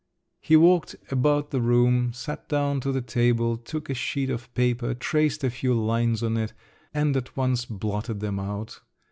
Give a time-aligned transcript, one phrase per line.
[0.41, 4.95] He walked about the room, sat down to the table, took a sheet of paper,
[4.95, 6.53] traced a few lines on it,
[6.91, 8.81] and at once blotted them out….